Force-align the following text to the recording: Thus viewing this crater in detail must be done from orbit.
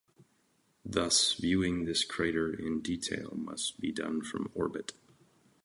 Thus 0.83 1.33
viewing 1.33 1.85
this 1.85 2.03
crater 2.03 2.51
in 2.59 2.81
detail 2.81 3.33
must 3.35 3.79
be 3.79 3.91
done 3.91 4.23
from 4.23 4.49
orbit. 4.55 4.93